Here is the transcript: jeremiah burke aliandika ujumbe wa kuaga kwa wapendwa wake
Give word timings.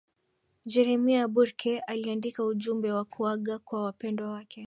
jeremiah 0.65 1.27
burke 1.27 1.79
aliandika 1.79 2.45
ujumbe 2.45 2.91
wa 2.91 3.05
kuaga 3.05 3.59
kwa 3.59 3.83
wapendwa 3.83 4.31
wake 4.31 4.59